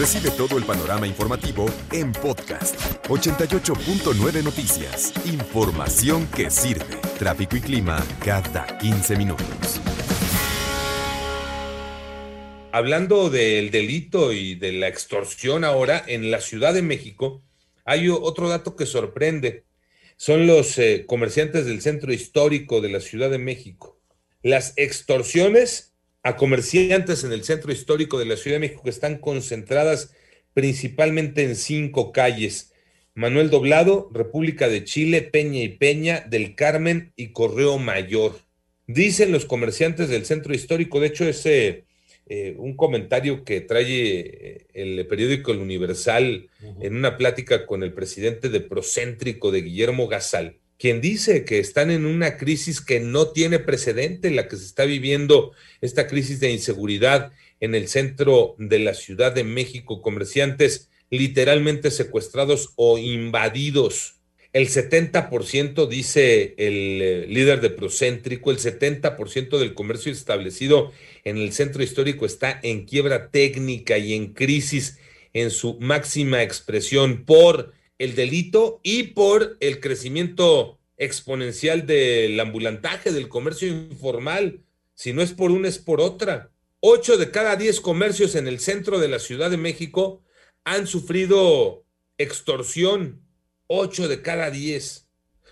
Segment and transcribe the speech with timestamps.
[0.00, 2.74] Recibe todo el panorama informativo en podcast
[3.08, 5.12] 88.9 Noticias.
[5.26, 6.96] Información que sirve.
[7.18, 9.78] Tráfico y clima cada 15 minutos.
[12.72, 17.42] Hablando del delito y de la extorsión ahora en la Ciudad de México,
[17.84, 19.64] hay otro dato que sorprende.
[20.16, 24.00] Son los eh, comerciantes del centro histórico de la Ciudad de México.
[24.42, 25.89] Las extorsiones
[26.22, 30.12] a comerciantes en el centro histórico de la Ciudad de México que están concentradas
[30.52, 32.72] principalmente en cinco calles.
[33.14, 38.38] Manuel Doblado, República de Chile, Peña y Peña, del Carmen y Correo Mayor.
[38.86, 41.84] Dicen los comerciantes del centro histórico, de hecho es eh,
[42.56, 46.48] un comentario que trae eh, el periódico El Universal
[46.80, 51.90] en una plática con el presidente de Procéntrico de Guillermo Gazal, quien dice que están
[51.90, 56.50] en una crisis que no tiene precedente, la que se está viviendo, esta crisis de
[56.50, 64.14] inseguridad en el centro de la Ciudad de México, comerciantes literalmente secuestrados o invadidos.
[64.54, 70.92] El 70%, dice el eh, líder de Procéntrico, el 70% del comercio establecido
[71.24, 74.98] en el centro histórico está en quiebra técnica y en crisis
[75.34, 83.28] en su máxima expresión por el delito y por el crecimiento exponencial del ambulantaje, del
[83.28, 84.62] comercio informal.
[84.94, 86.50] Si no es por una, es por otra.
[86.80, 90.22] Ocho de cada diez comercios en el centro de la Ciudad de México
[90.64, 91.84] han sufrido
[92.16, 93.20] extorsión.
[93.66, 95.06] Ocho de cada diez.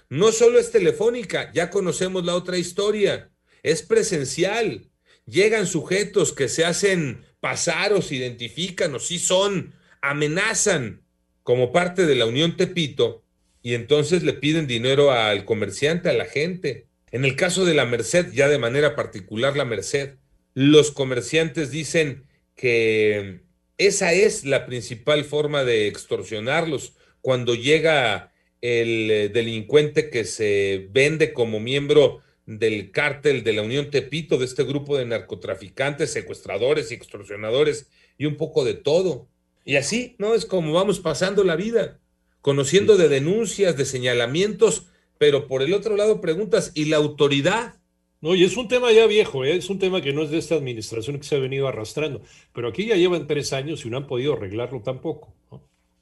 [0.08, 3.30] No solo es telefónica, ya conocemos la otra historia.
[3.62, 4.88] Es presencial.
[5.26, 11.02] Llegan sujetos que se hacen pasar o se identifican o sí son, amenazan
[11.48, 13.22] como parte de la Unión Tepito
[13.62, 16.88] y entonces le piden dinero al comerciante, a la gente.
[17.10, 20.16] En el caso de la Merced, ya de manera particular la Merced,
[20.52, 23.40] los comerciantes dicen que
[23.78, 31.32] esa es la principal forma de extorsionarlos cuando llega el eh, delincuente que se vende
[31.32, 36.94] como miembro del cártel de la Unión Tepito, de este grupo de narcotraficantes, secuestradores y
[36.94, 39.28] extorsionadores y un poco de todo.
[39.68, 40.32] Y así, ¿no?
[40.32, 42.00] Es como vamos pasando la vida,
[42.40, 44.86] conociendo de denuncias, de señalamientos,
[45.18, 47.74] pero por el otro lado preguntas, ¿y la autoridad?
[48.22, 49.56] No, y es un tema ya viejo, ¿eh?
[49.56, 52.22] es un tema que no es de esta administración que se ha venido arrastrando,
[52.54, 55.34] pero aquí ya llevan tres años y no han podido arreglarlo tampoco.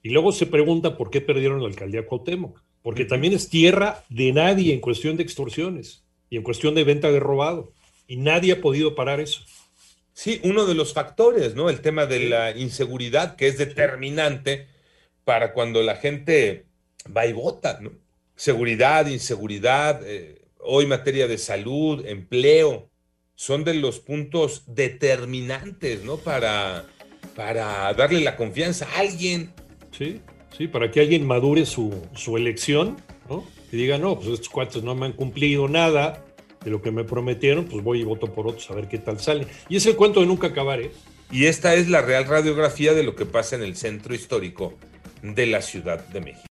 [0.00, 4.32] Y luego se pregunta por qué perdieron la alcaldía Cuauhtémoc, porque también es tierra de
[4.32, 7.72] nadie en cuestión de extorsiones y en cuestión de venta de robado,
[8.06, 9.40] y nadie ha podido parar eso.
[10.16, 11.68] Sí, uno de los factores, ¿no?
[11.68, 14.66] El tema de la inseguridad, que es determinante
[15.24, 16.64] para cuando la gente
[17.14, 17.90] va y vota, ¿no?
[18.34, 22.88] Seguridad, inseguridad, eh, hoy materia de salud, empleo,
[23.34, 26.16] son de los puntos determinantes, ¿no?
[26.16, 26.86] Para,
[27.34, 29.52] para darle la confianza a alguien.
[29.90, 30.22] Sí,
[30.56, 32.96] sí, para que alguien madure su, su elección,
[33.28, 33.46] ¿no?
[33.70, 36.24] Y diga, no, pues estos cuates no me han cumplido nada,
[36.66, 39.20] de lo que me prometieron, pues voy y voto por otros a ver qué tal
[39.20, 39.46] sale.
[39.68, 40.90] Y es el cuento de nunca acabar, ¿eh?
[41.30, 44.74] Y esta es la real radiografía de lo que pasa en el centro histórico
[45.22, 46.42] de la Ciudad de México.